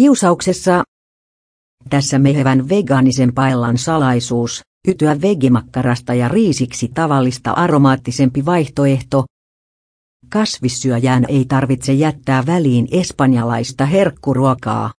Kiusauksessa 0.00 0.82
tässä 1.90 2.18
mehevän 2.18 2.68
vegaanisen 2.68 3.34
paellan 3.34 3.78
salaisuus, 3.78 4.60
ytyä 4.88 5.20
vegimakkarasta 5.20 6.14
ja 6.14 6.28
riisiksi 6.28 6.88
tavallista 6.94 7.50
aromaattisempi 7.50 8.44
vaihtoehto. 8.44 9.24
Kasvissyöjään 10.28 11.24
ei 11.28 11.44
tarvitse 11.44 11.92
jättää 11.92 12.46
väliin 12.46 12.88
espanjalaista 12.90 13.86
herkkuruokaa. 13.86 14.92